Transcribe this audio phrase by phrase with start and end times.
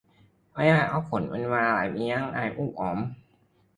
[0.51, 2.97] ไม่ได้พักผ่อนเป็นเวลาหลายปีจนร่างกายซูบผอม